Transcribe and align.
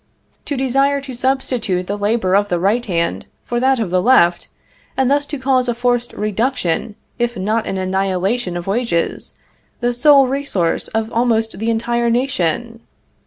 to 0.45 0.57
desire 0.57 0.99
to 0.99 1.13
substitute 1.13 1.85
the 1.85 1.95
labor 1.95 2.33
of 2.35 2.49
the 2.49 2.59
right 2.59 2.87
hand 2.87 3.27
for 3.43 3.59
that 3.59 3.77
of 3.77 3.91
the 3.91 4.01
left, 4.01 4.49
and 4.97 5.11
thus 5.11 5.27
to 5.27 5.37
cause 5.37 5.69
a 5.69 5.75
forced 5.75 6.11
reduction, 6.13 6.95
if 7.19 7.37
not 7.37 7.67
an 7.67 7.77
annihilation 7.77 8.57
of 8.57 8.65
wages, 8.65 9.35
the 9.79 9.93
sole 9.93 10.25
resource 10.27 10.87
of 10.87 11.11
almost 11.11 11.59
the 11.59 11.69
entire 11.69 12.09
nation! 12.09 12.79